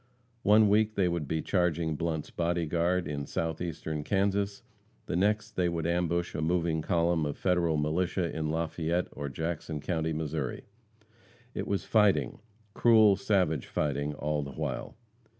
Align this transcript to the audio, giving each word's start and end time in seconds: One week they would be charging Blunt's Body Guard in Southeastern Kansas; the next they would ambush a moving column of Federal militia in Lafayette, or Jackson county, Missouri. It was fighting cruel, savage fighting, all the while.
One 0.41 0.67
week 0.67 0.95
they 0.95 1.07
would 1.07 1.27
be 1.27 1.43
charging 1.43 1.95
Blunt's 1.95 2.31
Body 2.31 2.65
Guard 2.65 3.07
in 3.07 3.27
Southeastern 3.27 4.03
Kansas; 4.03 4.63
the 5.05 5.15
next 5.15 5.51
they 5.51 5.69
would 5.69 5.85
ambush 5.85 6.33
a 6.33 6.41
moving 6.41 6.81
column 6.81 7.23
of 7.23 7.37
Federal 7.37 7.77
militia 7.77 8.35
in 8.35 8.49
Lafayette, 8.49 9.09
or 9.11 9.29
Jackson 9.29 9.79
county, 9.79 10.11
Missouri. 10.11 10.63
It 11.53 11.67
was 11.67 11.83
fighting 11.83 12.39
cruel, 12.73 13.15
savage 13.15 13.67
fighting, 13.67 14.15
all 14.15 14.41
the 14.41 14.53
while. 14.53 14.97